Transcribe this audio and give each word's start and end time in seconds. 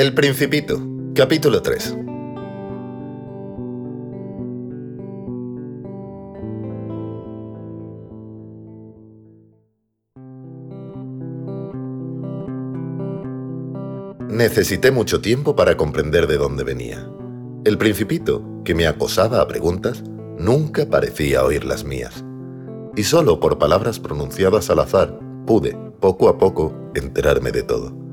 El 0.00 0.14
Principito, 0.14 0.80
capítulo 1.14 1.60
3. 1.60 1.94
Necesité 14.30 14.90
mucho 14.90 15.20
tiempo 15.20 15.54
para 15.54 15.76
comprender 15.76 16.26
de 16.26 16.38
dónde 16.38 16.64
venía. 16.64 17.06
El 17.66 17.76
principito, 17.76 18.42
que 18.64 18.74
me 18.74 18.86
acosaba 18.86 19.42
a 19.42 19.48
preguntas, 19.48 20.02
nunca 20.38 20.86
parecía 20.88 21.44
oír 21.44 21.66
las 21.66 21.84
mías. 21.84 22.24
Y 22.96 23.02
solo 23.02 23.38
por 23.38 23.58
palabras 23.58 24.00
pronunciadas 24.00 24.70
al 24.70 24.78
azar 24.78 25.20
pude, 25.46 25.76
poco 26.00 26.30
a 26.30 26.38
poco, 26.38 26.74
enterarme 26.94 27.52
de 27.52 27.64
todo. 27.64 28.09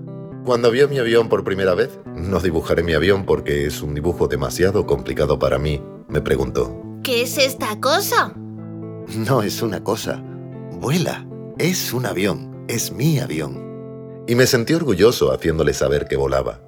Cuando 0.47 0.71
vio 0.71 0.87
mi 0.87 0.97
avión 0.97 1.27
por 1.27 1.43
primera 1.43 1.73
vez, 1.73 1.99
no 2.05 2.39
dibujaré 2.39 2.81
mi 2.81 2.93
avión 2.93 3.25
porque 3.25 3.65
es 3.65 3.81
un 3.81 3.93
dibujo 3.93 4.29
demasiado 4.29 4.87
complicado 4.87 5.37
para 5.37 5.59
mí, 5.59 5.83
me 6.07 6.21
preguntó. 6.21 6.73
¿Qué 7.03 7.23
es 7.23 7.37
esta 7.37 7.77
cosa? 7.81 8.31
No 8.33 9.43
es 9.43 9.61
una 9.61 9.83
cosa. 9.83 10.23
Vuela. 10.71 11.27
Es 11.57 11.91
un 11.91 12.05
avión. 12.05 12.63
Es 12.69 12.93
mi 12.93 13.19
avión. 13.19 14.23
Y 14.25 14.35
me 14.35 14.47
sentí 14.47 14.73
orgulloso 14.73 15.33
haciéndole 15.33 15.73
saber 15.73 16.07
que 16.07 16.15
volaba. 16.15 16.61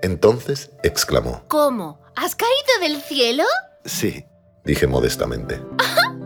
Entonces 0.00 0.70
exclamó. 0.84 1.42
¿Cómo? 1.48 2.00
¿Has 2.14 2.36
caído 2.36 2.88
del 2.88 3.02
cielo? 3.02 3.42
Sí, 3.84 4.26
dije 4.64 4.86
modestamente. 4.86 5.60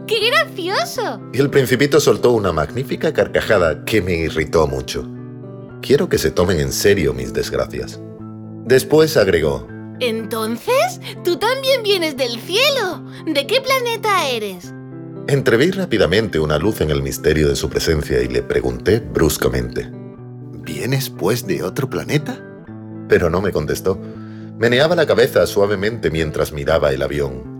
¡Qué 0.06 0.28
gracioso! 0.28 1.22
Y 1.32 1.38
el 1.40 1.48
principito 1.48 2.00
soltó 2.00 2.32
una 2.32 2.52
magnífica 2.52 3.14
carcajada 3.14 3.86
que 3.86 4.02
me 4.02 4.14
irritó 4.14 4.66
mucho. 4.66 5.08
Quiero 5.80 6.08
que 6.08 6.18
se 6.18 6.30
tomen 6.30 6.60
en 6.60 6.72
serio 6.72 7.14
mis 7.14 7.32
desgracias. 7.32 8.00
Después 8.64 9.16
agregó. 9.16 9.66
Entonces, 10.00 11.00
tú 11.24 11.38
también 11.38 11.82
vienes 11.82 12.16
del 12.16 12.38
cielo. 12.40 13.04
¿De 13.26 13.46
qué 13.46 13.60
planeta 13.60 14.28
eres? 14.28 14.72
Entreví 15.26 15.70
rápidamente 15.70 16.38
una 16.38 16.58
luz 16.58 16.80
en 16.80 16.90
el 16.90 17.02
misterio 17.02 17.48
de 17.48 17.56
su 17.56 17.68
presencia 17.68 18.22
y 18.22 18.28
le 18.28 18.42
pregunté 18.42 19.00
bruscamente. 19.00 19.90
¿Vienes 19.92 21.10
pues 21.10 21.46
de 21.46 21.62
otro 21.62 21.90
planeta? 21.90 22.38
Pero 23.08 23.30
no 23.30 23.40
me 23.40 23.52
contestó. 23.52 23.98
Meneaba 24.58 24.96
la 24.96 25.06
cabeza 25.06 25.46
suavemente 25.46 26.10
mientras 26.10 26.52
miraba 26.52 26.92
el 26.92 27.02
avión. 27.02 27.58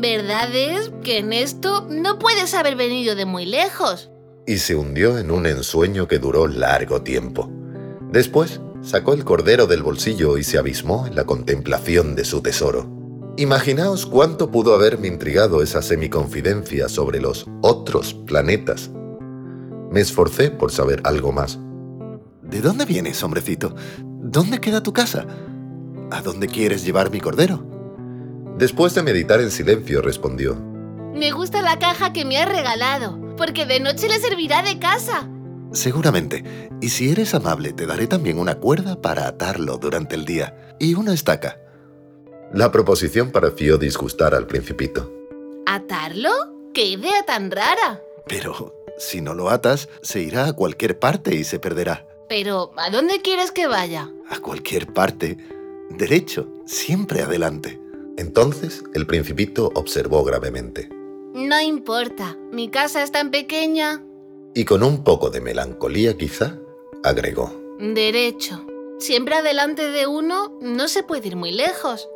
Verdad 0.00 0.54
es 0.54 0.90
que 1.02 1.18
en 1.18 1.32
esto 1.32 1.86
no 1.90 2.18
puedes 2.18 2.54
haber 2.54 2.76
venido 2.76 3.14
de 3.14 3.24
muy 3.24 3.46
lejos. 3.46 4.10
Y 4.48 4.56
se 4.56 4.74
hundió 4.74 5.18
en 5.18 5.30
un 5.30 5.44
ensueño 5.44 6.08
que 6.08 6.18
duró 6.18 6.48
largo 6.48 7.02
tiempo. 7.02 7.52
Después 8.10 8.62
sacó 8.80 9.12
el 9.12 9.22
cordero 9.22 9.66
del 9.66 9.82
bolsillo 9.82 10.38
y 10.38 10.42
se 10.42 10.56
abismó 10.56 11.06
en 11.06 11.14
la 11.14 11.26
contemplación 11.26 12.16
de 12.16 12.24
su 12.24 12.40
tesoro. 12.40 12.88
Imaginaos 13.36 14.06
cuánto 14.06 14.50
pudo 14.50 14.74
haberme 14.74 15.06
intrigado 15.06 15.60
esa 15.60 15.82
semiconfidencia 15.82 16.88
sobre 16.88 17.20
los 17.20 17.46
otros 17.60 18.14
planetas. 18.14 18.90
Me 19.92 20.00
esforcé 20.00 20.50
por 20.50 20.72
saber 20.72 21.02
algo 21.04 21.30
más. 21.30 21.58
¿De 22.42 22.62
dónde 22.62 22.86
vienes, 22.86 23.22
hombrecito? 23.22 23.76
¿Dónde 24.00 24.60
queda 24.60 24.82
tu 24.82 24.94
casa? 24.94 25.26
¿A 26.10 26.22
dónde 26.22 26.46
quieres 26.46 26.86
llevar 26.86 27.10
mi 27.10 27.20
cordero? 27.20 27.66
Después 28.56 28.94
de 28.94 29.02
meditar 29.02 29.42
en 29.42 29.50
silencio, 29.50 30.00
respondió. 30.00 30.67
Me 31.18 31.32
gusta 31.32 31.62
la 31.62 31.80
caja 31.80 32.12
que 32.12 32.24
me 32.24 32.38
has 32.38 32.48
regalado, 32.48 33.18
porque 33.36 33.66
de 33.66 33.80
noche 33.80 34.06
le 34.06 34.20
servirá 34.20 34.62
de 34.62 34.78
casa. 34.78 35.28
Seguramente. 35.72 36.70
Y 36.80 36.90
si 36.90 37.10
eres 37.10 37.34
amable, 37.34 37.72
te 37.72 37.86
daré 37.86 38.06
también 38.06 38.38
una 38.38 38.54
cuerda 38.54 39.02
para 39.02 39.26
atarlo 39.26 39.78
durante 39.78 40.14
el 40.14 40.24
día 40.24 40.76
y 40.78 40.94
una 40.94 41.12
estaca. 41.12 41.58
La 42.54 42.70
proposición 42.70 43.32
pareció 43.32 43.78
disgustar 43.78 44.32
al 44.32 44.46
principito. 44.46 45.12
¿Atarlo? 45.66 46.30
¡Qué 46.72 46.84
idea 46.84 47.24
tan 47.26 47.50
rara! 47.50 48.00
Pero 48.28 48.72
si 48.96 49.20
no 49.20 49.34
lo 49.34 49.50
atas, 49.50 49.88
se 50.02 50.20
irá 50.20 50.46
a 50.46 50.52
cualquier 50.52 51.00
parte 51.00 51.34
y 51.34 51.42
se 51.42 51.58
perderá. 51.58 52.06
Pero, 52.28 52.70
¿a 52.76 52.90
dónde 52.90 53.22
quieres 53.22 53.50
que 53.50 53.66
vaya? 53.66 54.08
A 54.30 54.38
cualquier 54.38 54.92
parte. 54.92 55.36
Derecho, 55.90 56.48
siempre 56.64 57.22
adelante. 57.22 57.80
Entonces 58.16 58.84
el 58.94 59.04
principito 59.08 59.72
observó 59.74 60.22
gravemente. 60.22 60.88
No 61.40 61.60
importa, 61.60 62.36
mi 62.50 62.68
casa 62.68 63.00
es 63.00 63.12
tan 63.12 63.30
pequeña. 63.30 64.02
Y 64.56 64.64
con 64.64 64.82
un 64.82 65.04
poco 65.04 65.30
de 65.30 65.40
melancolía 65.40 66.16
quizá, 66.18 66.58
agregó. 67.04 67.52
Derecho. 67.78 68.66
Siempre 68.98 69.36
adelante 69.36 69.88
de 69.88 70.08
uno 70.08 70.58
no 70.60 70.88
se 70.88 71.04
puede 71.04 71.28
ir 71.28 71.36
muy 71.36 71.52
lejos. 71.52 72.08